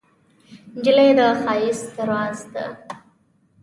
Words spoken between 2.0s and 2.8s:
راز ده.